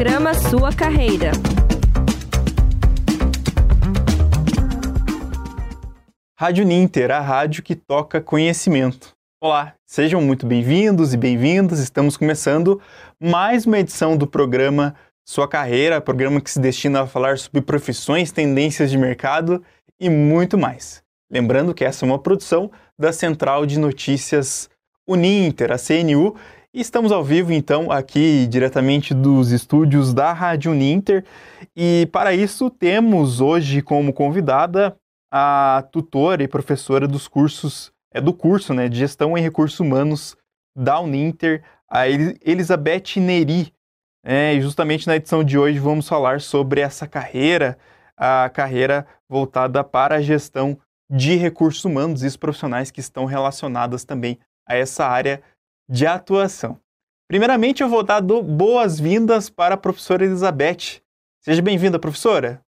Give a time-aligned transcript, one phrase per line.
[0.00, 1.30] Programa Sua Carreira.
[6.38, 9.12] Rádio Ninter, a rádio que toca conhecimento.
[9.42, 11.80] Olá, sejam muito bem-vindos e bem-vindas.
[11.80, 12.80] Estamos começando
[13.20, 14.96] mais uma edição do programa
[15.28, 19.62] Sua Carreira, programa que se destina a falar sobre profissões, tendências de mercado
[20.00, 21.02] e muito mais.
[21.30, 24.70] Lembrando que essa é uma produção da Central de Notícias
[25.06, 26.36] Uninter, a CNU,
[26.72, 31.24] estamos ao vivo então aqui diretamente dos estúdios da Rádio Uninter.
[31.76, 34.96] E para isso temos hoje como convidada
[35.32, 40.36] a tutora e professora dos cursos é do curso, né, de Gestão em Recursos Humanos
[40.76, 43.72] da Uninter, a Elizabeth Neri.
[44.24, 47.78] É, e justamente na edição de hoje vamos falar sobre essa carreira,
[48.16, 50.78] a carreira voltada para a gestão
[51.10, 55.42] de recursos humanos e os profissionais que estão relacionadas também a essa área
[55.90, 56.80] de atuação.
[57.26, 61.02] Primeiramente, eu vou dar boas-vindas para a professora Elizabeth.
[61.40, 62.64] Seja bem-vinda, professora.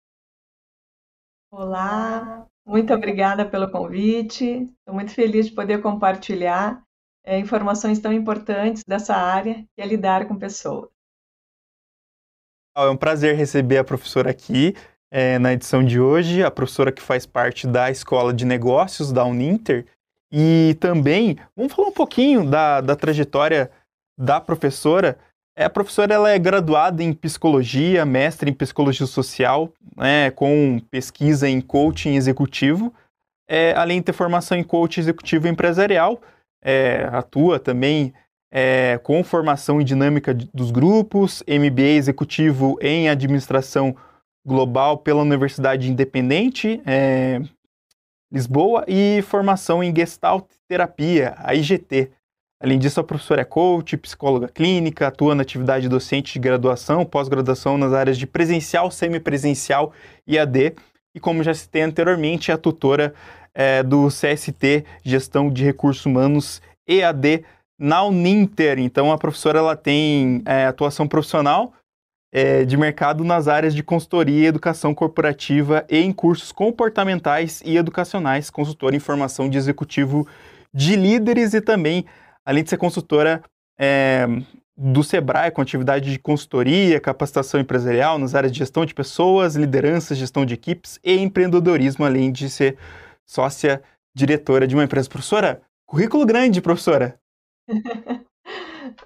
[1.52, 4.68] Olá, muito obrigada pelo convite.
[4.78, 6.82] Estou muito feliz de poder compartilhar
[7.24, 10.90] é, informações tão importantes dessa área, que é lidar com pessoas.
[12.76, 14.74] É um prazer receber a professora aqui
[15.12, 19.24] é, na edição de hoje, a professora que faz parte da Escola de Negócios da
[19.24, 19.86] Uninter.
[20.32, 23.70] E também, vamos falar um pouquinho da, da trajetória
[24.18, 25.18] da professora.
[25.54, 31.46] É, a professora ela é graduada em psicologia, mestre em psicologia social, né, com pesquisa
[31.46, 32.92] em coaching executivo,
[33.46, 36.18] é, além de ter formação em coaching executivo empresarial,
[36.64, 38.14] é, atua também
[38.50, 43.94] é, com formação em dinâmica dos grupos, MBA executivo em administração
[44.46, 47.42] global pela Universidade Independente, é,
[48.32, 52.10] Lisboa, e formação em Gestalt Terapia, a IGT.
[52.62, 57.76] Além disso, a professora é coach, psicóloga clínica, atua na atividade docente de graduação, pós-graduação
[57.76, 59.92] nas áreas de presencial, semipresencial
[60.26, 60.74] e AD.
[61.14, 63.12] E como já citei anteriormente, é a tutora
[63.54, 67.44] é, do CST, Gestão de Recursos Humanos EAD
[67.78, 68.78] na Uninter.
[68.78, 71.74] Então, a professora ela tem é, atuação profissional
[72.32, 78.48] é, de mercado nas áreas de consultoria, educação corporativa e em cursos comportamentais e educacionais,
[78.48, 80.26] consultora em formação de executivo
[80.72, 82.06] de líderes e também,
[82.44, 83.42] além de ser consultora
[83.78, 84.26] é,
[84.74, 90.14] do Sebrae, com atividade de consultoria, capacitação empresarial nas áreas de gestão de pessoas, liderança,
[90.14, 92.78] gestão de equipes e empreendedorismo, além de ser
[93.26, 93.82] sócia
[94.14, 95.08] diretora de uma empresa.
[95.08, 97.18] Professora, currículo grande, professora.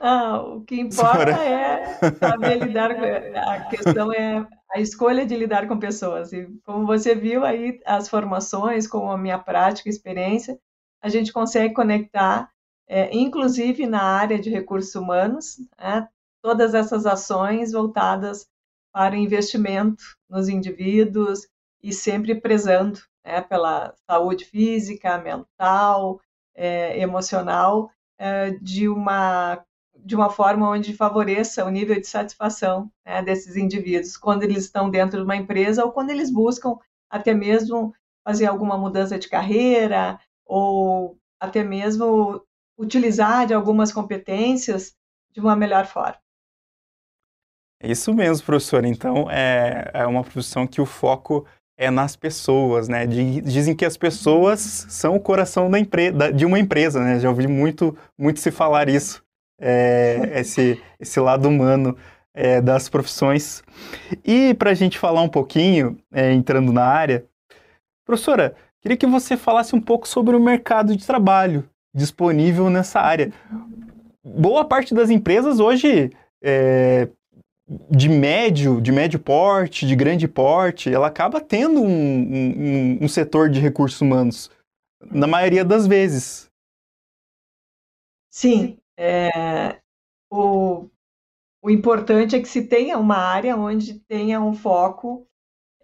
[0.00, 3.04] Ah, o que importa é saber lidar com
[3.38, 6.32] a questão é a escolha de lidar com pessoas.
[6.32, 10.58] E como você viu aí, as formações, com a minha prática, experiência,
[11.02, 12.50] a gente consegue conectar,
[12.88, 16.08] é, inclusive na área de recursos humanos, né,
[16.42, 18.46] todas essas ações voltadas
[18.92, 21.46] para o investimento nos indivíduos
[21.82, 26.20] e sempre prezando né, pela saúde física, mental,
[26.54, 29.62] é, emocional, é, de uma
[30.06, 34.88] de uma forma onde favoreça o nível de satisfação né, desses indivíduos quando eles estão
[34.88, 36.76] dentro de uma empresa ou quando eles buscam
[37.10, 37.92] até mesmo
[38.24, 42.40] fazer alguma mudança de carreira ou até mesmo
[42.78, 44.94] utilizar de algumas competências
[45.32, 46.20] de uma melhor forma.
[47.82, 48.84] É isso mesmo, professor.
[48.84, 51.44] Então, é, é uma profissão que o foco
[51.76, 53.06] é nas pessoas, né?
[53.06, 57.18] Dizem que as pessoas são o coração da empresa, de uma empresa, né?
[57.18, 59.25] Já ouvi muito, muito se falar isso
[59.60, 61.96] é, esse, esse lado humano
[62.34, 63.62] é, das profissões.
[64.24, 67.24] E para a gente falar um pouquinho, é, entrando na área,
[68.04, 73.32] professora, queria que você falasse um pouco sobre o mercado de trabalho disponível nessa área.
[74.22, 76.10] Boa parte das empresas hoje
[76.42, 77.08] é,
[77.90, 83.48] de médio, de médio porte, de grande porte, ela acaba tendo um, um, um setor
[83.48, 84.50] de recursos humanos,
[85.10, 86.48] na maioria das vezes.
[88.30, 89.80] Sim, é,
[90.30, 90.88] o,
[91.62, 95.26] o importante é que se tenha uma área onde tenha um foco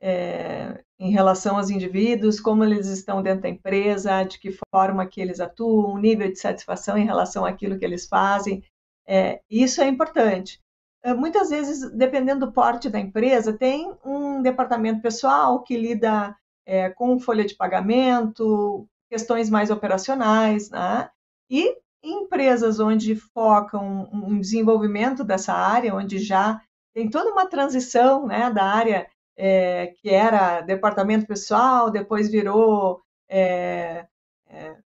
[0.01, 5.21] é, em relação aos indivíduos, como eles estão dentro da empresa, de que forma que
[5.21, 8.63] eles atuam, o nível de satisfação em relação àquilo que eles fazem.
[9.07, 10.61] É, isso é importante.
[11.03, 16.91] É, muitas vezes, dependendo do porte da empresa, tem um departamento pessoal que lida é,
[16.91, 21.11] com folha de pagamento, questões mais operacionais, né?
[21.51, 26.61] E empresas onde focam um desenvolvimento dessa área, onde já
[26.95, 29.07] tem toda uma transição né, da área
[29.37, 34.07] é, que era departamento pessoal, depois virou é,
[34.49, 34.77] é,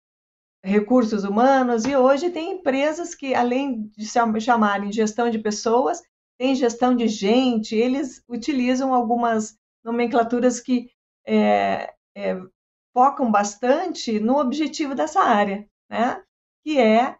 [0.62, 6.02] recursos humanos, e hoje tem empresas que, além de se chamarem gestão de pessoas,
[6.38, 10.90] tem gestão de gente, eles utilizam algumas nomenclaturas que
[11.26, 12.40] é, é,
[12.92, 16.22] focam bastante no objetivo dessa área, né?
[16.66, 17.16] Que é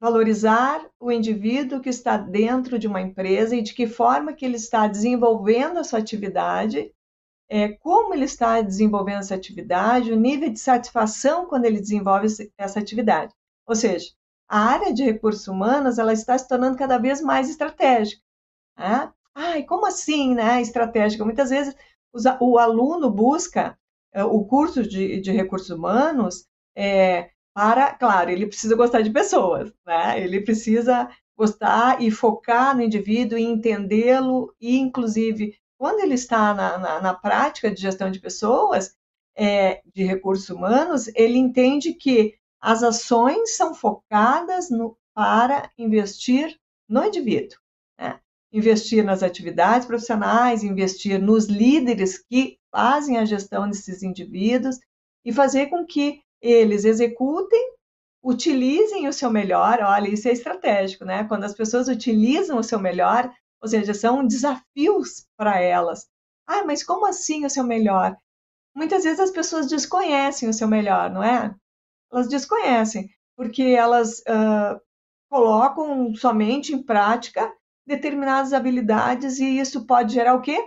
[0.00, 4.56] valorizar o indivíduo que está dentro de uma empresa e de que forma que ele
[4.56, 6.90] está desenvolvendo a sua atividade,
[7.50, 12.80] é, como ele está desenvolvendo essa atividade, o nível de satisfação quando ele desenvolve essa
[12.80, 13.34] atividade.
[13.66, 14.10] Ou seja,
[14.48, 18.22] a área de recursos humanos ela está se tornando cada vez mais estratégica.
[18.78, 19.12] Né?
[19.34, 20.62] Ai, como assim, né?
[20.62, 21.26] Estratégica.
[21.26, 21.76] Muitas vezes
[22.40, 23.78] o aluno busca
[24.14, 29.72] é, o curso de, de recursos humanos é, para, claro, ele precisa gostar de pessoas,
[29.86, 30.20] né?
[30.20, 36.78] Ele precisa gostar e focar no indivíduo e entendê-lo e, inclusive, quando ele está na,
[36.78, 38.96] na, na prática de gestão de pessoas,
[39.34, 46.56] é, de recursos humanos, ele entende que as ações são focadas no, para investir
[46.88, 47.58] no indivíduo.
[47.98, 48.20] Né?
[48.52, 54.78] Investir nas atividades profissionais, investir nos líderes que fazem a gestão desses indivíduos
[55.24, 57.72] e fazer com que eles executem,
[58.22, 59.80] utilizem o seu melhor.
[59.80, 61.24] Olha, isso é estratégico, né?
[61.24, 66.08] Quando as pessoas utilizam o seu melhor, ou seja, são desafios para elas.
[66.46, 68.16] Ah, mas como assim o seu melhor?
[68.74, 71.54] Muitas vezes as pessoas desconhecem o seu melhor, não é?
[72.10, 74.80] Elas desconhecem, porque elas uh,
[75.30, 77.52] colocam somente em prática
[77.86, 80.58] determinadas habilidades e isso pode gerar o quê?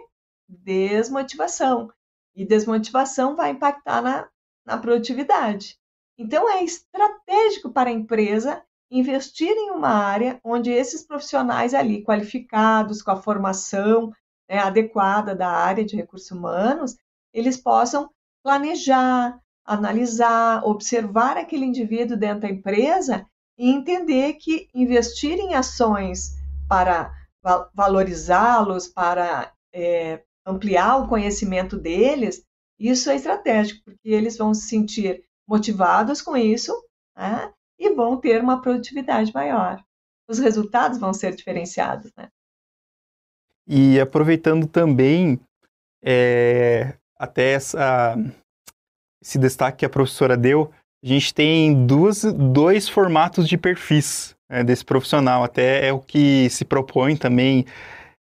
[0.48, 1.92] Desmotivação.
[2.36, 4.30] E desmotivação vai impactar na,
[4.65, 5.77] na produtividade.
[6.17, 13.01] Então, é estratégico para a empresa investir em uma área onde esses profissionais ali qualificados,
[13.01, 14.12] com a formação
[14.50, 16.95] né, adequada da área de recursos humanos,
[17.33, 18.09] eles possam
[18.44, 23.25] planejar, analisar, observar aquele indivíduo dentro da empresa
[23.57, 26.35] e entender que investir em ações
[26.68, 27.11] para
[27.73, 32.44] valorizá-los, para é, ampliar o conhecimento deles,
[32.80, 36.74] isso é estratégico, porque eles vão se sentir motivados com isso
[37.16, 39.83] né, e vão ter uma produtividade maior.
[40.27, 42.12] Os resultados vão ser diferenciados.
[42.18, 42.30] Né?
[43.68, 45.39] E aproveitando também
[46.04, 48.16] é, até essa,
[49.24, 50.71] esse destaque que a professora deu,
[51.04, 55.44] a gente tem duas, dois formatos de perfis né, desse profissional.
[55.44, 57.66] Até é o que se propõe também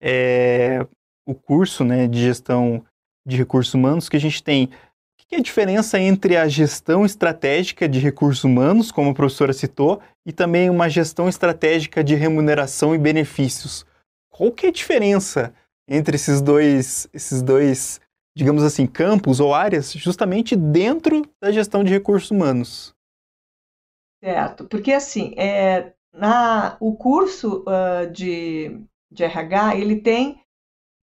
[0.00, 0.87] é,
[1.26, 2.84] o curso né, de gestão
[3.26, 4.67] de recursos humanos, que a gente tem.
[4.67, 9.52] O que é a diferença entre a gestão estratégica de recursos humanos, como a professora
[9.52, 13.84] citou, e também uma gestão estratégica de remuneração e benefícios?
[14.31, 15.52] Qual que é a diferença
[15.88, 18.00] entre esses dois, esses dois,
[18.37, 22.94] digamos assim, campos ou áreas, justamente dentro da gestão de recursos humanos?
[24.23, 28.81] Certo, porque assim, é, na, o curso uh, de,
[29.11, 30.40] de RH, ele tem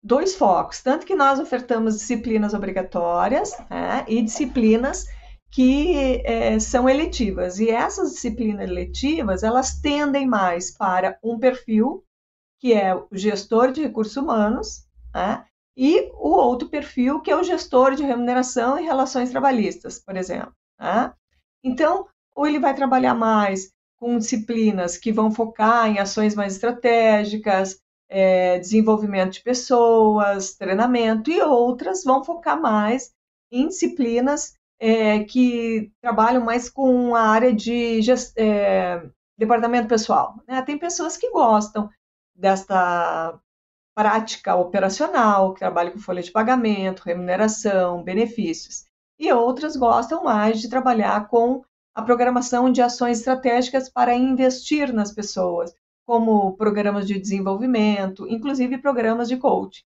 [0.02, 5.06] dois focos, tanto que nós ofertamos disciplinas obrigatórias né, e disciplinas
[5.52, 7.60] que é, são eletivas.
[7.60, 12.04] E essas disciplinas eletivas, elas tendem mais para um perfil,
[12.60, 17.44] que é o gestor de recursos humanos, né, e o outro perfil, que é o
[17.44, 20.54] gestor de remuneração e relações trabalhistas, por exemplo.
[20.80, 21.14] Né?
[21.64, 22.06] Então,
[22.36, 27.80] ou ele vai trabalhar mais com disciplinas que vão focar em ações mais estratégicas,
[28.10, 33.14] é, desenvolvimento de pessoas, treinamento, e outras vão focar mais
[33.52, 38.00] em disciplinas é, que trabalham mais com a área de
[38.36, 39.02] é,
[39.38, 40.36] departamento pessoal.
[40.48, 40.62] Né?
[40.64, 41.90] Tem pessoas que gostam
[42.36, 43.38] desta
[43.96, 48.86] prática operacional, que trabalham com folha de pagamento, remuneração, benefícios,
[49.20, 51.62] e outras gostam mais de trabalhar com
[51.94, 55.74] a programação de ações estratégicas para investir nas pessoas,
[56.10, 59.84] como programas de desenvolvimento, inclusive programas de coaching.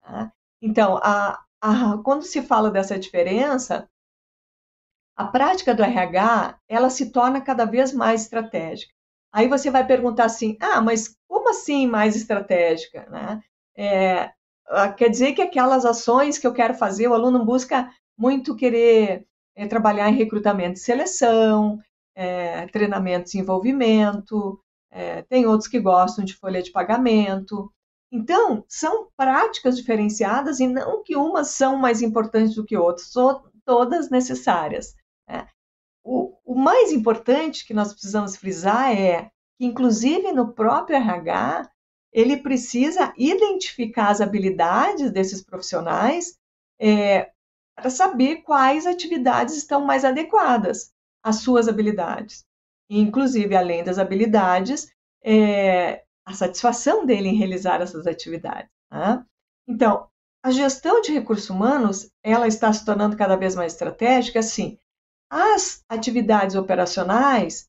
[0.00, 0.32] Tá?
[0.62, 3.86] Então, a, a, quando se fala dessa diferença,
[5.14, 8.90] a prática do RH ela se torna cada vez mais estratégica.
[9.30, 13.06] Aí você vai perguntar assim, ah, mas como assim mais estratégica?
[13.10, 13.42] Né?
[13.76, 14.32] É,
[14.66, 19.26] ah, quer dizer que aquelas ações que eu quero fazer, o aluno busca muito querer
[19.54, 21.78] é, trabalhar em recrutamento e seleção,
[22.14, 24.58] é, treinamento e desenvolvimento,
[24.92, 27.72] é, tem outros que gostam de folha de pagamento.
[28.12, 33.42] Então, são práticas diferenciadas e não que umas são mais importantes do que outras, são
[33.64, 34.94] todas necessárias.
[35.26, 35.48] Né?
[36.04, 41.70] O, o mais importante que nós precisamos frisar é que, inclusive no próprio RH,
[42.12, 46.36] ele precisa identificar as habilidades desses profissionais
[46.78, 47.30] é,
[47.74, 52.44] para saber quais atividades estão mais adequadas às suas habilidades
[52.98, 54.88] inclusive, além das habilidades,
[55.24, 58.70] é, a satisfação dele em realizar essas atividades.
[58.90, 59.24] Né?
[59.66, 60.08] Então,
[60.42, 64.76] a gestão de recursos humanos, ela está se tornando cada vez mais estratégica, assim,
[65.30, 67.68] as atividades operacionais,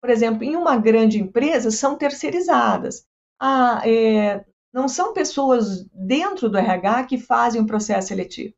[0.00, 3.06] por exemplo, em uma grande empresa, são terceirizadas.
[3.40, 8.54] Ah, é, não são pessoas dentro do RH que fazem o processo seletivo.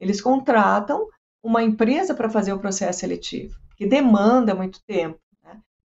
[0.00, 1.06] Eles contratam
[1.42, 5.20] uma empresa para fazer o processo seletivo, que demanda muito tempo.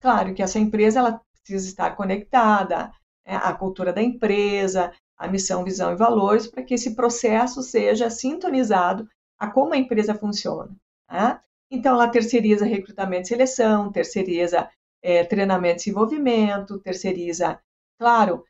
[0.02, 2.92] Claro que essa empresa ela precisa estar conectada
[3.26, 8.10] né, à cultura da empresa, à missão, visão e valores, para que esse processo seja
[8.10, 10.76] sintonizado a como a empresa funciona.
[11.12, 11.40] Né?
[11.72, 14.70] Então, ela terceiriza recrutamento e seleção, terceiriza
[15.02, 17.60] é, treinamento e desenvolvimento, terceiriza,
[18.00, 18.44] claro,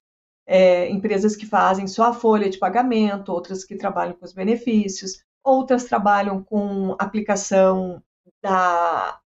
[0.48, 5.24] é, empresas que fazem só a folha de pagamento, outras que trabalham com os benefícios,
[5.44, 8.01] outras trabalham com aplicação
[8.41, 9.20] da,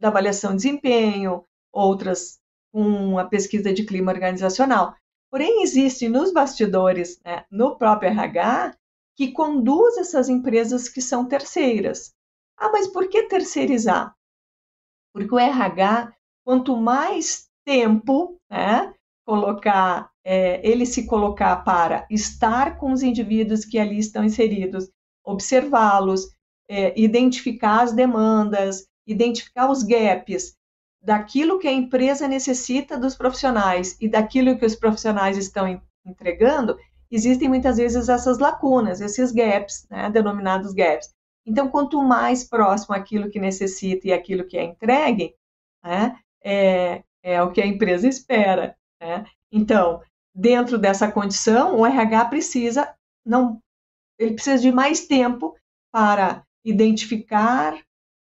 [0.00, 2.38] da avaliação de desempenho, outras
[2.72, 4.94] com a pesquisa de clima organizacional.
[5.30, 8.74] Porém, existe nos bastidores, né, no próprio RH,
[9.16, 12.14] que conduz essas empresas que são terceiras.
[12.56, 14.14] Ah, mas por que terceirizar?
[15.12, 16.12] Porque o RH,
[16.44, 18.94] quanto mais tempo né,
[19.26, 24.90] colocar, é, ele se colocar para estar com os indivíduos que ali estão inseridos,
[25.24, 26.28] observá-los,
[26.68, 30.57] é, identificar as demandas, identificar os gaps
[31.08, 36.78] daquilo que a empresa necessita dos profissionais e daquilo que os profissionais estão entregando,
[37.10, 41.08] existem muitas vezes essas lacunas, esses gaps, né, denominados gaps.
[41.46, 45.34] Então, quanto mais próximo aquilo que necessita e aquilo que é entregue,
[45.82, 48.76] né, é, é o que a empresa espera.
[49.00, 49.24] Né?
[49.50, 50.02] Então,
[50.34, 53.62] dentro dessa condição, o RH precisa não,
[54.18, 55.56] ele precisa de mais tempo
[55.90, 57.78] para identificar,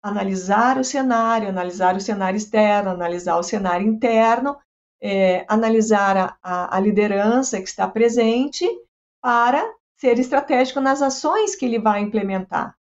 [0.04, 4.58] analisar o cenário, analisar o cenário externo, analisar o cenário interno,
[5.02, 8.66] é, analisar a, a, a liderança que está presente
[9.22, 9.64] para
[9.98, 12.76] ser estratégico nas ações que ele vai implementar.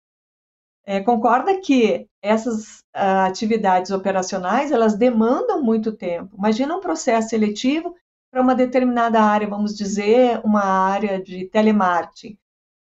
[0.85, 6.35] É, concorda que essas uh, atividades operacionais elas demandam muito tempo.
[6.37, 7.95] Imagina um processo seletivo
[8.31, 12.37] para uma determinada área, vamos dizer, uma área de telemarketing.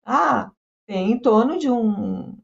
[0.06, 0.52] Ah,
[0.86, 2.38] tem em torno de um,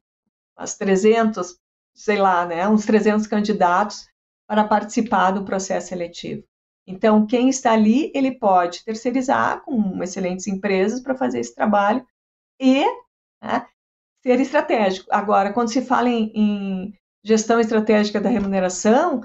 [0.58, 1.60] umas 300,
[1.96, 4.08] sei lá, né, uns 300 candidatos
[4.48, 6.44] para participar do processo seletivo.
[6.88, 12.06] Então, quem está ali, ele pode terceirizar com excelentes empresas para fazer esse trabalho
[12.60, 12.84] e
[13.42, 13.66] né,
[14.22, 15.08] ser estratégico.
[15.12, 19.22] Agora, quando se fala em, em gestão estratégica da remuneração,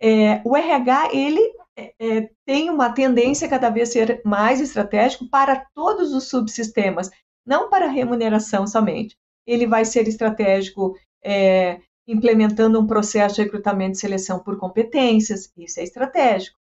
[0.00, 1.40] é, o RH ele
[1.76, 7.10] é, é, tem uma tendência cada vez ser mais estratégico para todos os subsistemas,
[7.44, 9.16] não para remuneração somente.
[9.46, 15.80] Ele vai ser estratégico é, implementando um processo de recrutamento e seleção por competências, isso
[15.80, 16.58] é estratégico.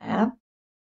[0.00, 0.32] Né?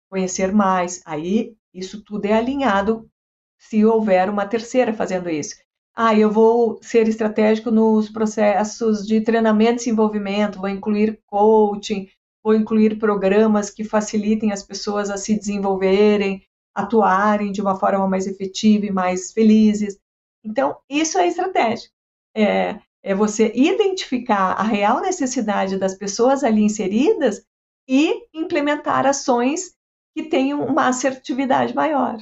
[0.10, 3.10] Conhecer mais, aí isso tudo é alinhado
[3.58, 5.56] se houver uma terceira fazendo isso
[5.96, 12.10] ah, eu vou ser estratégico nos processos de treinamento e desenvolvimento, vou incluir coaching,
[12.44, 18.26] vou incluir programas que facilitem as pessoas a se desenvolverem, atuarem de uma forma mais
[18.26, 20.00] efetiva e mais felizes.
[20.44, 21.94] Então, isso é estratégico.
[22.36, 27.46] É, é você identificar a real necessidade das pessoas ali inseridas
[27.88, 29.76] e implementar ações
[30.16, 32.18] que tenham uma assertividade maior.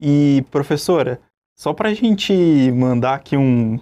[0.00, 1.20] E, professora,
[1.56, 2.32] só para a gente
[2.72, 3.78] mandar aqui um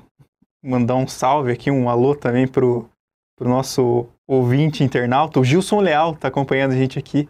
[0.62, 2.90] mandar um salve aqui, um alô também pro,
[3.37, 7.28] pro nosso ouvinte internauta, o Gilson Leal está acompanhando a gente aqui.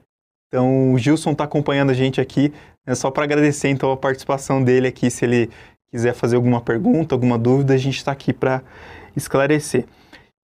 [0.48, 2.50] Então, o Gilson está acompanhando a gente aqui,
[2.86, 5.50] é só para agradecer então a participação dele aqui, se ele
[5.96, 8.62] quiser fazer alguma pergunta, alguma dúvida, a gente está aqui para
[9.16, 9.86] esclarecer.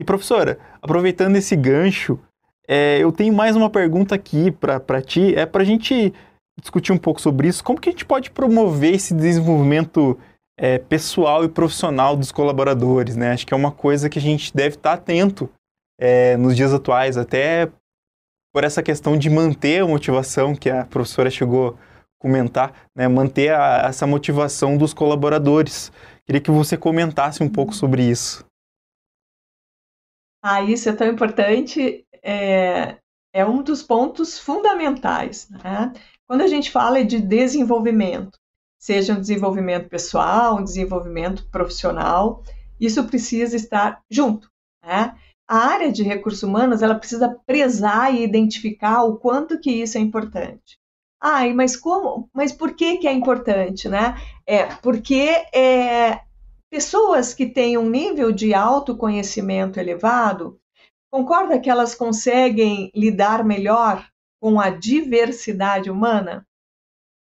[0.01, 2.19] E professora, aproveitando esse gancho,
[2.67, 6.13] é, eu tenho mais uma pergunta aqui para ti, é para a gente
[6.59, 7.63] discutir um pouco sobre isso.
[7.63, 10.19] Como que a gente pode promover esse desenvolvimento
[10.59, 13.33] é, pessoal e profissional dos colaboradores, né?
[13.33, 15.51] Acho que é uma coisa que a gente deve estar atento
[16.01, 17.69] é, nos dias atuais, até
[18.55, 21.92] por essa questão de manter a motivação que a professora chegou a
[22.23, 23.09] comentar, né?
[23.09, 25.91] Manter a, essa motivação dos colaboradores.
[26.25, 28.47] Queria que você comentasse um pouco sobre isso.
[30.41, 32.07] Ah, isso é tão importante.
[32.23, 32.97] É,
[33.33, 35.49] é um dos pontos fundamentais.
[35.51, 35.93] Né?
[36.27, 38.39] Quando a gente fala de desenvolvimento,
[38.79, 42.43] seja um desenvolvimento pessoal, um desenvolvimento profissional,
[42.81, 44.49] isso precisa estar junto.
[44.85, 45.17] Né?
[45.49, 50.01] A área de recursos humanos ela precisa prezar e identificar o quanto que isso é
[50.01, 50.79] importante.
[51.25, 52.29] Ai, mas como?
[52.35, 54.17] Mas por que que é importante, né?
[54.45, 56.21] É porque é,
[56.69, 60.59] pessoas que têm um nível de autoconhecimento elevado,
[61.13, 64.05] concorda que elas conseguem lidar melhor
[64.41, 66.45] com a diversidade humana?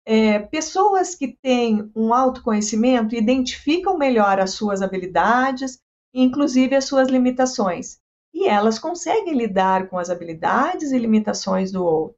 [0.07, 5.79] É, pessoas que têm um autoconhecimento identificam melhor as suas habilidades,
[6.15, 7.99] inclusive as suas limitações,
[8.33, 12.17] e elas conseguem lidar com as habilidades e limitações do outro.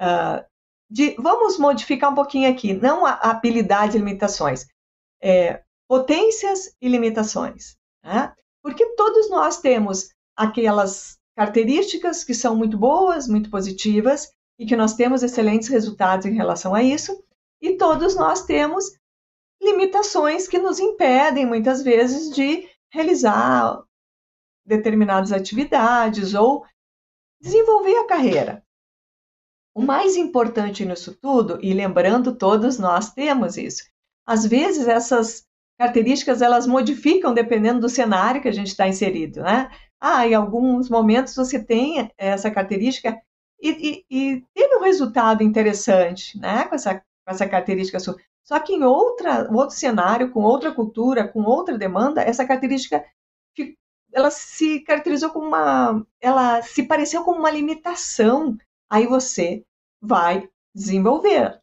[0.00, 0.53] Uh,
[0.94, 4.64] de, vamos modificar um pouquinho aqui, não a habilidades e limitações,
[5.20, 7.76] é, potências e limitações.
[8.00, 8.32] Né?
[8.62, 14.94] Porque todos nós temos aquelas características que são muito boas, muito positivas, e que nós
[14.94, 17.24] temos excelentes resultados em relação a isso,
[17.60, 18.84] e todos nós temos
[19.60, 23.82] limitações que nos impedem, muitas vezes, de realizar
[24.64, 26.64] determinadas atividades ou
[27.40, 28.63] desenvolver a carreira.
[29.74, 33.84] O mais importante nisso tudo, e lembrando, todos nós temos isso,
[34.26, 35.44] às vezes essas
[35.78, 39.70] características elas modificam dependendo do cenário que a gente está inserido, né?
[40.00, 43.20] Ah, em alguns momentos você tem essa característica
[43.60, 46.64] e, e, e teve um resultado interessante, né?
[46.66, 48.16] Com essa, com essa característica sua.
[48.44, 53.04] Só que em outra, outro cenário, com outra cultura, com outra demanda, essa característica
[54.12, 58.56] ela se caracterizou como uma, ela se pareceu como uma limitação.
[58.90, 59.64] Aí você
[60.00, 61.60] vai desenvolver.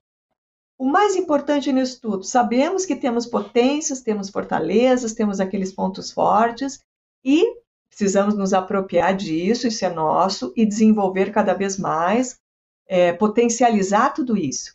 [0.78, 6.84] O mais importante nisso tudo, sabemos que temos potências, temos fortalezas, temos aqueles pontos fortes
[7.24, 7.56] e
[7.88, 12.40] precisamos nos apropriar disso, isso é nosso, e desenvolver cada vez mais,
[12.88, 14.72] é, potencializar tudo isso.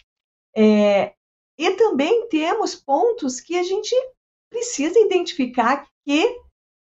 [0.54, 1.14] É,
[1.58, 3.94] e também temos pontos que a gente
[4.48, 6.40] precisa identificar que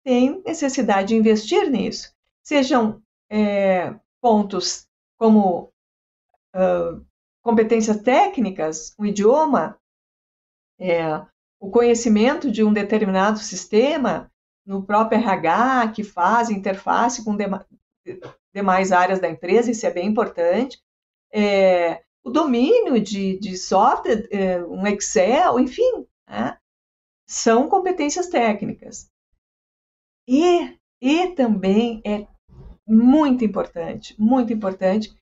[0.02, 2.12] tem necessidade de investir nisso.
[2.42, 3.00] Sejam
[3.30, 4.85] é, pontos
[5.18, 5.73] como
[6.54, 7.04] uh,
[7.42, 9.78] competências técnicas, o idioma,
[10.78, 11.25] é,
[11.61, 14.30] o conhecimento de um determinado sistema,
[14.64, 17.66] no próprio RH, que faz interface com dema,
[18.52, 20.82] demais áreas da empresa, isso é bem importante.
[21.32, 26.58] É, o domínio de, de software, é, um Excel, enfim, né?
[27.26, 29.08] são competências técnicas.
[30.26, 32.26] E, e também é
[32.86, 35.16] muito importante, muito importante,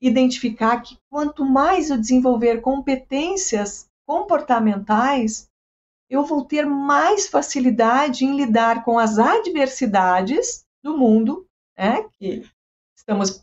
[0.00, 5.48] identificar que quanto mais eu desenvolver competências comportamentais,
[6.10, 11.46] eu vou ter mais facilidade em lidar com as adversidades do mundo,
[11.78, 12.44] né, que
[12.94, 13.42] estamos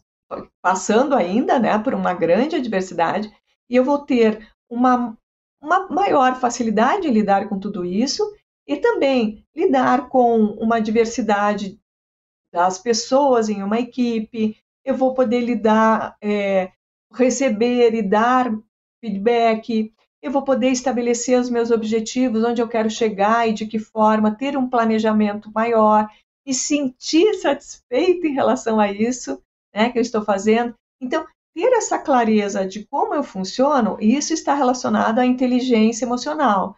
[0.61, 3.33] passando ainda, né, por uma grande adversidade,
[3.69, 5.17] e eu vou ter uma,
[5.61, 8.23] uma maior facilidade em lidar com tudo isso
[8.67, 11.80] e também lidar com uma diversidade
[12.51, 16.71] das pessoas em uma equipe, eu vou poder lidar, é,
[17.13, 18.51] receber e dar
[19.03, 23.79] feedback, eu vou poder estabelecer os meus objetivos, onde eu quero chegar e de que
[23.79, 26.07] forma, ter um planejamento maior,
[26.45, 29.41] e sentir satisfeito em relação a isso
[29.73, 30.73] né, que eu estou fazendo.
[30.99, 36.75] Então, ter essa clareza de como eu funciono, isso está relacionado à inteligência emocional.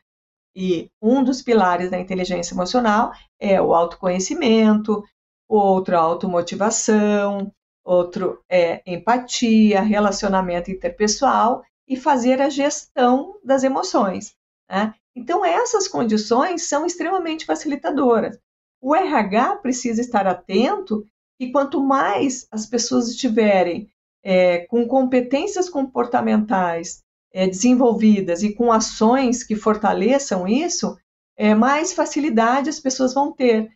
[0.56, 5.04] E um dos pilares da inteligência emocional é o autoconhecimento,
[5.48, 7.52] outro automotivação,
[7.84, 14.36] outro é empatia, relacionamento interpessoal e fazer a gestão das emoções.
[14.70, 14.94] Né?
[15.16, 18.38] Então, essas condições são extremamente facilitadoras.
[18.82, 21.06] O RH precisa estar atento
[21.40, 23.90] que quanto mais as pessoas estiverem
[24.24, 27.04] é, com competências comportamentais
[27.34, 30.98] é, desenvolvidas e com ações que fortaleçam isso,
[31.36, 33.70] é, mais facilidade as pessoas vão ter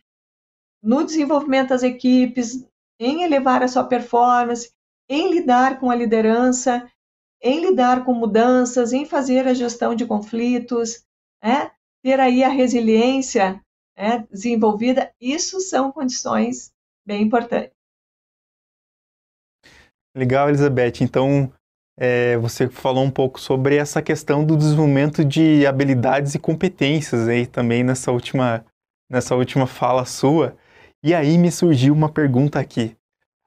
[0.82, 2.64] no desenvolvimento das equipes,
[3.00, 4.70] em elevar a sua performance,
[5.08, 6.90] em lidar com a liderança,
[7.42, 11.04] em lidar com mudanças, em fazer a gestão de conflitos,
[11.42, 11.70] é,
[12.02, 13.60] ter aí a resiliência
[13.96, 16.72] é, desenvolvida, isso são condições
[17.06, 17.72] bem importantes.
[20.16, 21.00] Legal, Elizabeth.
[21.00, 21.52] Então,
[21.96, 27.46] é, você falou um pouco sobre essa questão do desenvolvimento de habilidades e competências aí
[27.46, 28.64] também nessa última,
[29.10, 30.56] nessa última fala sua.
[31.02, 32.96] E aí me surgiu uma pergunta aqui.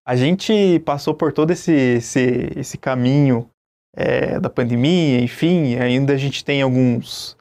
[0.06, 3.50] A gente passou por todo esse, esse, esse caminho
[3.96, 7.38] é, da pandemia, enfim, ainda a gente tem alguns.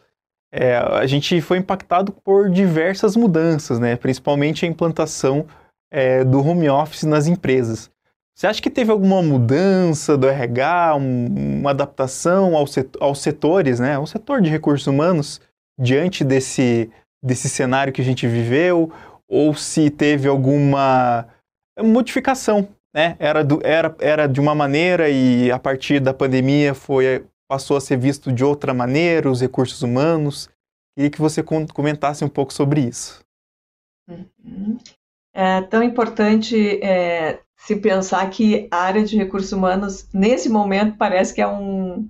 [0.53, 3.97] É, a gente foi impactado por diversas mudanças, né?
[3.97, 5.47] principalmente a implantação
[5.91, 7.91] é, do home office nas empresas.
[8.35, 12.65] Você acha que teve alguma mudança do RH, um, uma adaptação ao
[12.99, 13.99] aos setores, né?
[13.99, 15.41] O setor de recursos humanos
[15.79, 16.91] diante desse,
[17.23, 18.91] desse cenário que a gente viveu,
[19.31, 21.29] ou se teve alguma
[21.79, 23.17] modificação, né?
[23.21, 27.81] Era, do, era, era de uma maneira e a partir da pandemia foi passou a
[27.81, 30.49] ser visto de outra maneira os recursos humanos.
[30.95, 33.25] Queria que você comentasse um pouco sobre isso.
[34.09, 34.79] Uhum.
[35.33, 41.35] É tão importante é, se pensar que a área de recursos humanos, nesse momento, parece
[41.35, 42.09] que é um.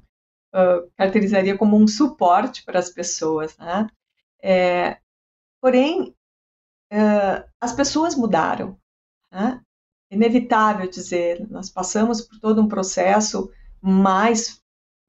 [0.52, 3.56] Uh, caracterizaria como um suporte para as pessoas.
[3.56, 3.86] Né?
[4.42, 4.96] É,
[5.60, 6.14] porém,
[6.92, 8.76] uh, as pessoas mudaram.
[9.32, 9.60] Né?
[10.10, 13.50] Inevitável dizer, nós passamos por todo um processo
[13.80, 14.60] mais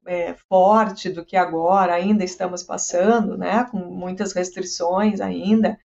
[0.06, 5.78] é, forte do que agora, ainda estamos passando, né, com muitas restrições ainda,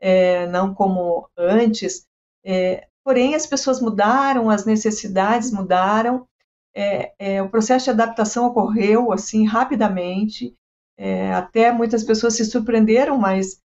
[0.00, 2.06] é, não como antes,
[2.44, 6.26] é, porém as pessoas mudaram, as necessidades mudaram,
[6.74, 10.54] é, é, o processo de adaptação ocorreu assim rapidamente,
[10.96, 13.60] é, até muitas pessoas se surpreenderam, mas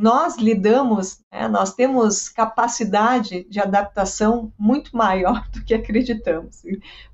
[0.00, 6.62] nós lidamos, né, nós temos capacidade de adaptação muito maior do que acreditamos.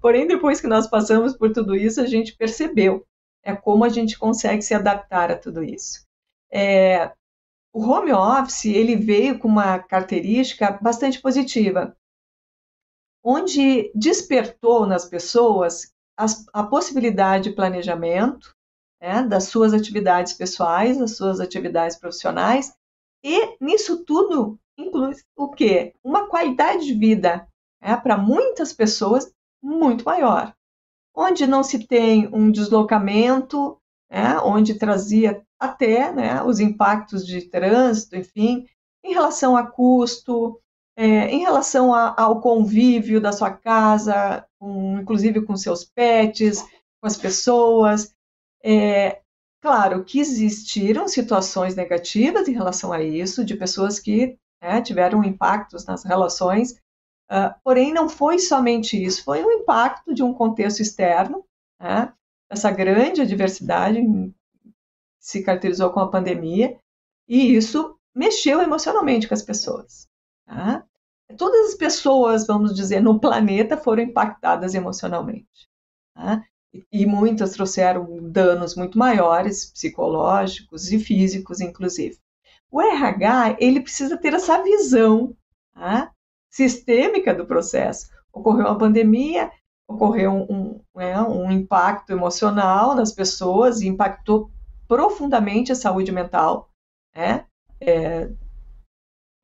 [0.00, 3.06] Porém, depois que nós passamos por tudo isso, a gente percebeu
[3.44, 6.04] é como a gente consegue se adaptar a tudo isso.
[6.50, 7.12] É,
[7.72, 11.94] o home office ele veio com uma característica bastante positiva,
[13.22, 18.53] onde despertou nas pessoas as, a possibilidade de planejamento,
[19.04, 22.72] né, das suas atividades pessoais, das suas atividades profissionais,
[23.22, 25.92] e nisso tudo inclui o quê?
[26.02, 27.46] Uma qualidade de vida
[27.82, 29.30] né, para muitas pessoas
[29.62, 30.54] muito maior,
[31.14, 33.76] onde não se tem um deslocamento,
[34.10, 38.66] né, onde trazia até né, os impactos de trânsito, enfim,
[39.04, 40.58] em relação a custo,
[40.96, 46.62] é, em relação a, ao convívio da sua casa, com, inclusive com seus pets,
[47.02, 48.13] com as pessoas,
[48.64, 49.20] é,
[49.60, 55.84] claro que existiram situações negativas em relação a isso, de pessoas que né, tiveram impactos
[55.84, 56.72] nas relações,
[57.30, 61.44] uh, porém não foi somente isso, foi um impacto de um contexto externo,
[61.78, 62.12] né,
[62.50, 64.00] essa grande adversidade
[65.20, 66.78] se caracterizou com a pandemia,
[67.28, 70.08] e isso mexeu emocionalmente com as pessoas.
[70.46, 70.84] Tá?
[71.36, 75.68] Todas as pessoas, vamos dizer, no planeta foram impactadas emocionalmente.
[76.14, 76.44] Tá?
[76.92, 82.18] E muitas trouxeram danos muito maiores, psicológicos e físicos, inclusive.
[82.70, 85.36] O RH ele precisa ter essa visão
[85.74, 86.10] tá?
[86.50, 88.10] sistêmica do processo.
[88.32, 89.50] Ocorreu uma pandemia,
[89.86, 94.50] ocorreu um, um, é, um impacto emocional nas pessoas e impactou
[94.88, 96.68] profundamente a saúde mental.
[97.14, 97.46] Né?
[97.80, 98.30] É,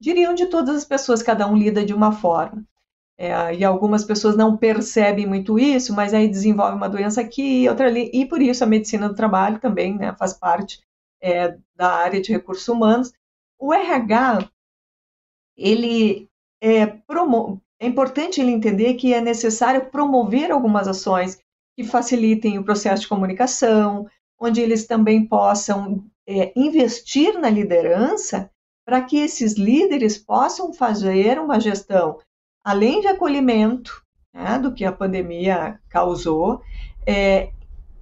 [0.01, 2.65] diriam de todas as pessoas, cada um lida de uma forma.
[3.23, 7.69] É, e algumas pessoas não percebem muito isso, mas aí desenvolve uma doença aqui e
[7.69, 10.81] outra ali, e por isso a medicina do trabalho também né, faz parte
[11.21, 13.13] é, da área de recursos humanos.
[13.59, 14.49] O RH,
[15.55, 16.31] ele
[16.63, 21.39] é, promo é importante ele entender que é necessário promover algumas ações
[21.77, 24.09] que facilitem o processo de comunicação,
[24.41, 28.51] onde eles também possam é, investir na liderança
[28.83, 32.19] para que esses líderes possam fazer uma gestão
[32.65, 36.63] além de acolhimento né, do que a pandemia causou,
[37.07, 37.53] é,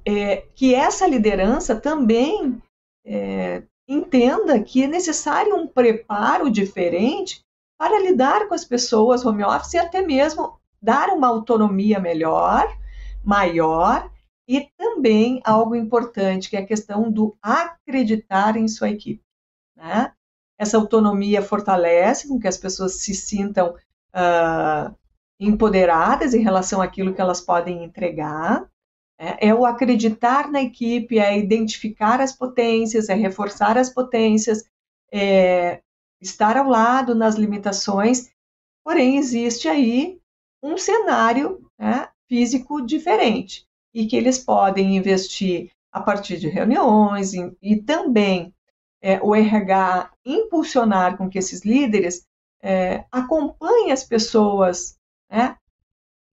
[0.04, 2.60] é, que essa liderança também
[3.04, 7.42] é, entenda que é necessário um preparo diferente
[7.78, 12.66] para lidar com as pessoas home office e até mesmo dar uma autonomia melhor,
[13.24, 14.10] maior,
[14.48, 19.22] e também algo importante, que é a questão do acreditar em sua equipe.
[19.76, 20.12] Né?
[20.58, 23.74] Essa autonomia fortalece com que as pessoas se sintam
[24.18, 24.94] uh,
[25.38, 28.68] empoderadas em relação àquilo que elas podem entregar.
[29.18, 34.64] É, é o acreditar na equipe, é identificar as potências, é reforçar as potências,
[35.12, 35.80] é
[36.20, 38.30] estar ao lado nas limitações.
[38.84, 40.20] Porém, existe aí
[40.62, 47.56] um cenário né, físico diferente e que eles podem investir a partir de reuniões e,
[47.62, 48.54] e também
[49.00, 52.27] é, o RH impulsionar com que esses líderes
[52.62, 54.98] é, acompanhe as pessoas
[55.30, 55.56] né,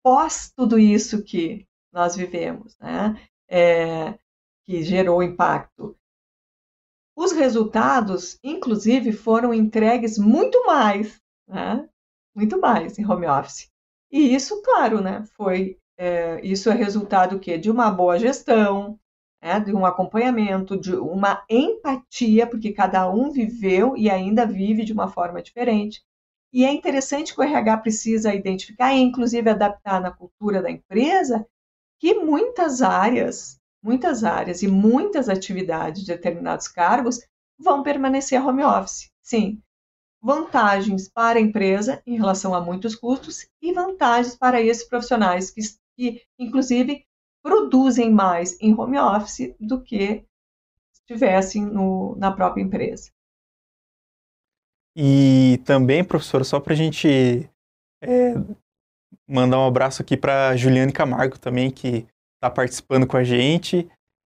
[0.03, 4.19] pós tudo isso que nós vivemos, né, é,
[4.65, 5.97] que gerou impacto.
[7.15, 11.89] Os resultados, inclusive, foram entregues muito mais, né,
[12.35, 13.71] muito mais em home office.
[14.11, 18.99] E isso, claro, né, foi é, isso é resultado que de uma boa gestão,
[19.43, 24.93] né, de um acompanhamento, de uma empatia, porque cada um viveu e ainda vive de
[24.93, 26.03] uma forma diferente.
[26.53, 31.47] E é interessante que o RH precisa identificar e, inclusive, adaptar na cultura da empresa
[31.99, 37.21] que muitas áreas, muitas áreas e muitas atividades de determinados cargos
[37.59, 39.11] vão permanecer home office.
[39.23, 39.63] Sim,
[40.21, 45.63] vantagens para a empresa em relação a muitos custos e vantagens para esses profissionais que,
[45.97, 47.05] que inclusive,
[47.43, 50.25] produzem mais em home office do que
[50.93, 53.11] estivessem no, na própria empresa.
[54.97, 57.49] E também, professor, só para a gente
[58.03, 58.35] é,
[59.29, 63.89] mandar um abraço aqui para Juliane Camargo também, que está participando com a gente.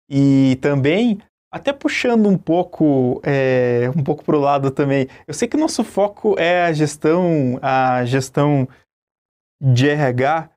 [0.09, 1.19] E também,
[1.51, 5.59] até puxando um pouco, é, um pouco para o lado também, eu sei que o
[5.59, 8.67] nosso foco é a gestão, a gestão
[9.61, 10.49] de RH,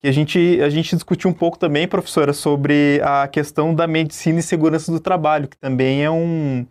[0.00, 4.38] que a gente, a gente discutiu um pouco também, professora, sobre a questão da medicina
[4.38, 6.66] e segurança do trabalho, que também é um,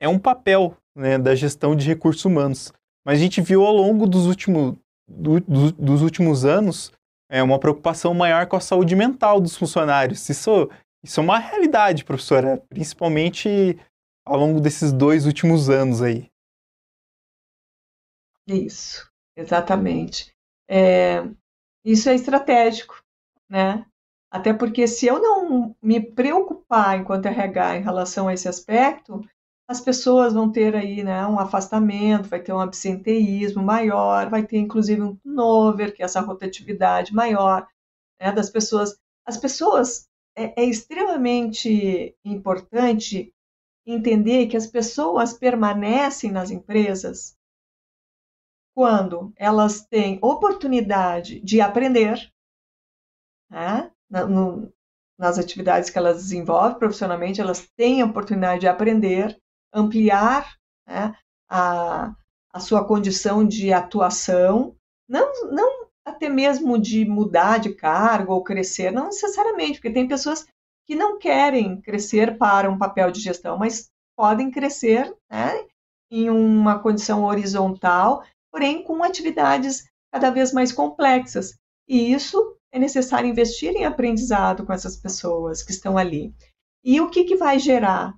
[0.00, 2.72] é um papel né, da gestão de recursos humanos.
[3.04, 4.76] Mas a gente viu ao longo dos últimos,
[5.08, 6.92] do, do, dos últimos anos
[7.30, 10.28] é, uma preocupação maior com a saúde mental dos funcionários.
[10.28, 10.70] Isso,
[11.02, 13.78] isso é uma realidade, professora, principalmente
[14.26, 16.30] ao longo desses dois últimos anos aí.
[18.46, 20.32] Isso, exatamente.
[20.68, 21.22] É,
[21.84, 23.02] isso é estratégico,
[23.50, 23.84] né?
[24.30, 29.20] Até porque se eu não me preocupar enquanto RH em relação a esse aspecto,
[29.66, 34.58] as pessoas vão ter aí né, um afastamento, vai ter um absenteísmo maior, vai ter
[34.58, 37.66] inclusive um turnover, que é essa rotatividade maior
[38.20, 38.98] né, das pessoas.
[39.26, 43.32] As pessoas, é, é extremamente importante
[43.86, 47.36] entender que as pessoas permanecem nas empresas
[48.74, 52.32] quando elas têm oportunidade de aprender,
[53.48, 54.72] né, no,
[55.18, 59.40] nas atividades que elas desenvolvem profissionalmente, elas têm a oportunidade de aprender,
[59.74, 60.54] ampliar
[60.86, 61.14] né,
[61.50, 62.14] a,
[62.52, 64.76] a sua condição de atuação,
[65.08, 70.46] não, não até mesmo de mudar de cargo ou crescer, não necessariamente, porque tem pessoas
[70.86, 75.66] que não querem crescer para um papel de gestão, mas podem crescer né,
[76.10, 81.56] em uma condição horizontal, porém com atividades cada vez mais complexas.
[81.88, 86.32] E isso é necessário investir em aprendizado com essas pessoas que estão ali.
[86.84, 88.14] E o que, que vai gerar?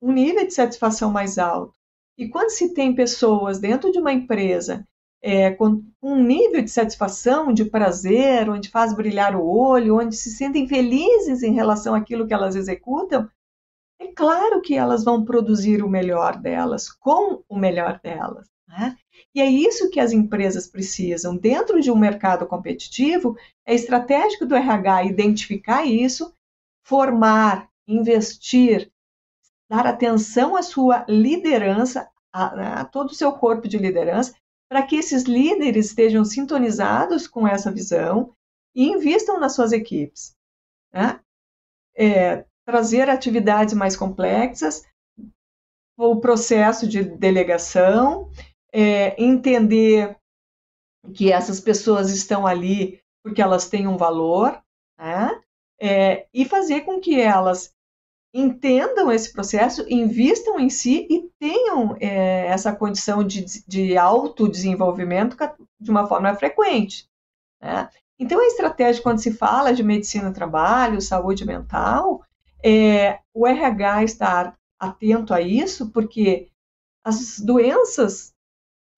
[0.00, 1.74] Um nível de satisfação mais alto.
[2.16, 4.84] E quando se tem pessoas dentro de uma empresa
[5.22, 10.30] é, com um nível de satisfação, de prazer, onde faz brilhar o olho, onde se
[10.30, 13.28] sentem felizes em relação àquilo que elas executam,
[14.00, 18.48] é claro que elas vão produzir o melhor delas, com o melhor delas.
[18.68, 18.96] Né?
[19.34, 21.36] E é isso que as empresas precisam.
[21.36, 26.32] Dentro de um mercado competitivo, é estratégico do RH identificar isso,
[26.84, 28.90] formar, investir
[29.68, 34.34] dar atenção à sua liderança, a, a todo o seu corpo de liderança,
[34.68, 38.34] para que esses líderes estejam sintonizados com essa visão
[38.74, 40.36] e invistam nas suas equipes.
[40.92, 41.20] Né?
[41.96, 44.84] É, trazer atividades mais complexas,
[45.96, 48.30] o processo de delegação,
[48.72, 50.16] é, entender
[51.14, 54.62] que essas pessoas estão ali porque elas têm um valor,
[54.98, 55.42] né?
[55.80, 57.74] é, e fazer com que elas
[58.32, 65.36] entendam esse processo, invistam em si e tenham é, essa condição de, de autodesenvolvimento
[65.80, 67.08] de uma forma frequente.
[67.60, 67.88] Né?
[68.18, 72.22] Então, a estratégia, quando se fala de medicina do trabalho, saúde mental,
[72.62, 76.50] é o RH estar atento a isso, porque
[77.04, 78.34] as doenças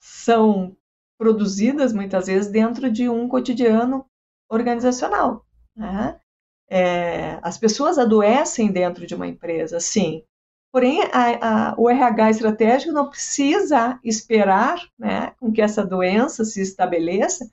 [0.01, 0.77] são
[1.19, 4.07] produzidas muitas vezes dentro de um cotidiano
[4.49, 5.45] organizacional.
[5.77, 6.19] Né?
[6.71, 10.23] É, as pessoas adoecem dentro de uma empresa, sim.
[10.73, 16.63] Porém, a, a, o RH estratégico não precisa esperar né, com que essa doença se
[16.63, 17.51] estabeleça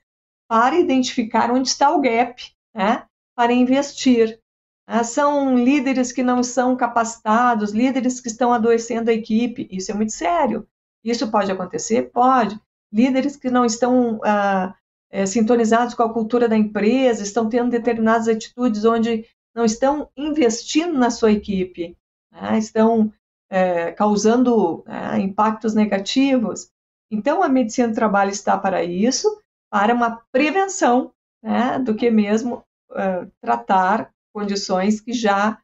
[0.48, 2.42] para identificar onde está o gap,
[2.76, 4.40] né, para investir.
[4.88, 9.68] Ah, são líderes que não são capacitados, líderes que estão adoecendo a equipe.
[9.70, 10.66] Isso é muito sério.
[11.04, 12.12] Isso pode acontecer?
[12.12, 12.58] Pode.
[12.94, 14.74] Líderes que não estão ah,
[15.10, 20.98] é, sintonizados com a cultura da empresa, estão tendo determinadas atitudes onde não estão investindo
[20.98, 21.98] na sua equipe,
[22.32, 23.12] né, estão
[23.50, 26.70] é, causando é, impactos negativos.
[27.10, 29.42] Então, a medicina do trabalho está para isso,
[29.72, 35.60] para uma prevenção, né, do que mesmo é, tratar condições que já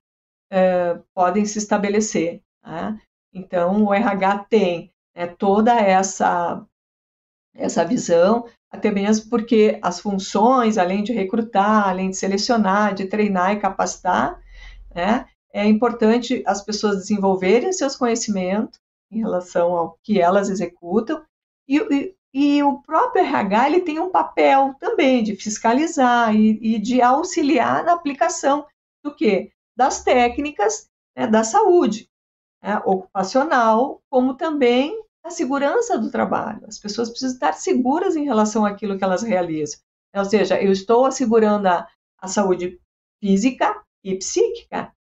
[1.15, 2.39] podem se estabelecer.
[2.63, 3.01] Né?
[3.33, 6.63] Então, o RH tem né, toda essa
[7.55, 13.53] essa visão, até mesmo porque as funções, além de recrutar, além de selecionar, de treinar
[13.53, 14.41] e capacitar,
[14.93, 18.79] né, é importante as pessoas desenvolverem seus conhecimentos
[19.11, 21.23] em relação ao que elas executam.
[21.69, 26.79] E, e, e o próprio RH ele tem um papel também de fiscalizar e, e
[26.79, 28.65] de auxiliar na aplicação
[29.03, 32.09] do que das técnicas né, da saúde
[32.61, 36.65] né, ocupacional, como também a segurança do trabalho.
[36.67, 39.79] As pessoas precisam estar seguras em relação àquilo que elas realizam.
[40.15, 41.87] Ou seja, eu estou assegurando a,
[42.19, 42.79] a saúde
[43.19, 44.93] física e psíquica.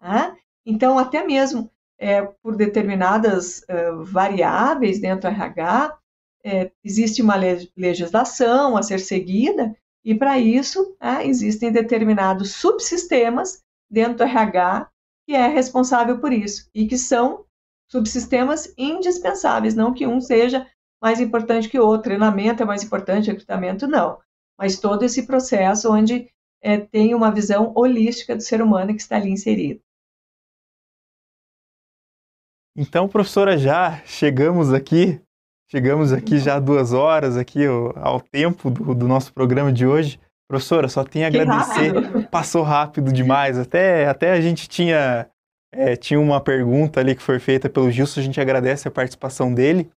[0.00, 0.36] Né?
[0.66, 5.98] Então, até mesmo é, por determinadas uh, variáveis dentro do RH,
[6.44, 7.34] é, existe uma
[7.76, 14.88] legislação a ser seguida, E para isso, né, existem determinados subsistemas dentro do RH
[15.26, 17.44] que é responsável por isso e que são
[17.90, 20.66] subsistemas indispensáveis, não que um seja
[21.02, 24.18] mais importante que o outro, treinamento é mais importante, recrutamento não,
[24.58, 26.28] mas todo esse processo onde
[26.62, 29.80] é, tem uma visão holística do ser humano que está ali inserido.
[32.76, 35.20] Então, professora, já chegamos aqui,
[35.68, 37.64] chegamos aqui já duas horas aqui
[37.96, 40.20] ao tempo do, do nosso programa de hoje.
[40.48, 41.92] Professora, só tenho a agradecer.
[41.92, 42.28] Rápido.
[42.30, 43.58] Passou rápido demais.
[43.58, 45.28] Até, até a gente tinha,
[45.72, 49.52] é, tinha uma pergunta ali que foi feita pelo Gilson, a gente agradece a participação
[49.52, 49.90] dele.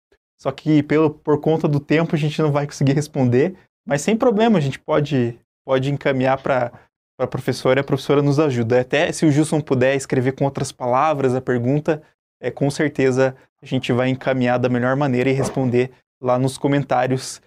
[0.41, 3.55] Só que pelo, por conta do tempo a gente não vai conseguir responder.
[3.85, 6.71] Mas sem problema, a gente pode, pode encaminhar para
[7.19, 8.81] a professora e a professora nos ajuda.
[8.81, 12.01] Até se o Gilson puder escrever com outras palavras a pergunta,
[12.41, 17.41] é, com certeza a gente vai encaminhar da melhor maneira e responder lá nos comentários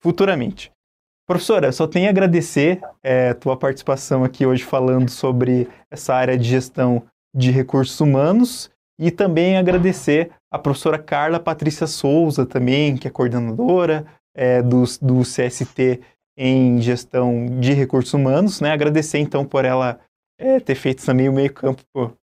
[0.00, 0.72] futuramente.
[1.26, 6.48] Professora, só tenho a agradecer é, tua participação aqui hoje falando sobre essa área de
[6.48, 7.04] gestão
[7.34, 14.04] de recursos humanos e também agradecer a professora Carla Patrícia Souza também, que é coordenadora
[14.34, 16.00] é, do, do CST
[16.36, 18.72] em gestão de recursos humanos, né?
[18.72, 20.00] Agradecer então por ela
[20.38, 21.82] é, ter feito também o meio campo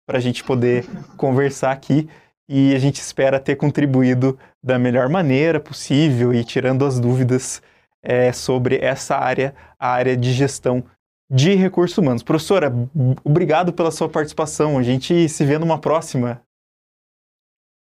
[0.07, 0.85] para a gente poder
[1.17, 2.09] conversar aqui
[2.49, 7.61] e a gente espera ter contribuído da melhor maneira possível e tirando as dúvidas
[8.01, 10.83] é, sobre essa área, a área de gestão
[11.29, 12.23] de recursos humanos.
[12.23, 12.71] Professora,
[13.23, 14.77] obrigado pela sua participação.
[14.77, 16.41] A gente se vê numa próxima.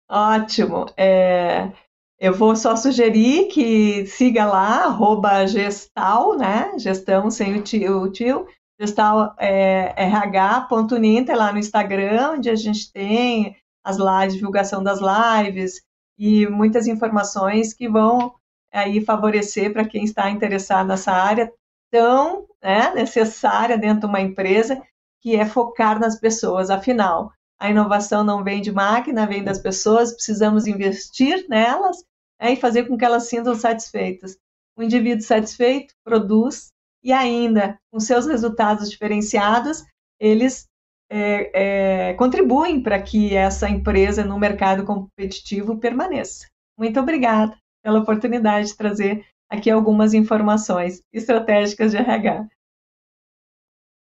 [0.10, 0.86] Ótimo.
[0.98, 1.72] É,
[2.20, 6.78] eu vou só sugerir que siga lá, arroba gestal, né?
[6.78, 8.48] Gestão sem o tio, o tio
[8.80, 15.82] gestal é, rh.ninter lá no Instagram, onde a gente tem as lives, divulgação das lives
[16.18, 18.34] e muitas informações que vão
[18.74, 21.52] aí favorecer para quem está interessado nessa área
[21.96, 24.82] tão né, necessária dentro de uma empresa,
[25.22, 26.70] que é focar nas pessoas.
[26.70, 32.04] Afinal, a inovação não vem de máquina, vem das pessoas, precisamos investir nelas
[32.38, 34.38] né, e fazer com que elas sintam satisfeitas.
[34.78, 36.68] O indivíduo satisfeito produz
[37.02, 39.86] e ainda, com seus resultados diferenciados,
[40.20, 40.66] eles
[41.10, 46.46] é, é, contribuem para que essa empresa no mercado competitivo permaneça.
[46.78, 52.48] Muito obrigada pela oportunidade de trazer aqui algumas informações estratégicas de RH.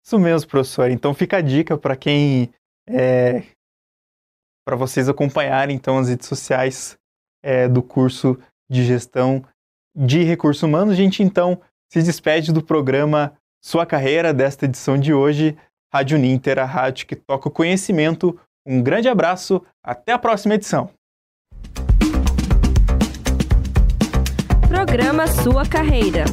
[0.05, 0.91] Isso mesmo, professor.
[0.91, 2.53] Então fica a dica para quem
[2.87, 3.43] é,
[4.65, 6.97] para vocês acompanharem então as redes sociais
[7.41, 8.37] é, do curso
[8.69, 9.43] de gestão
[9.95, 10.93] de recursos humanos.
[10.93, 15.57] A gente então se despede do programa Sua Carreira desta edição de hoje,
[15.93, 18.39] Rádio Ninter, a rádio que toca o conhecimento.
[18.65, 20.89] Um grande abraço, até a próxima edição.
[24.85, 26.25] Programa Sua Carreira.